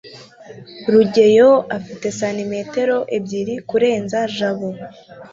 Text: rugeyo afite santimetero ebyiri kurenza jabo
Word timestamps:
rugeyo 0.91 1.51
afite 1.77 2.05
santimetero 2.19 2.97
ebyiri 3.17 3.55
kurenza 3.69 4.17
jabo 4.35 4.69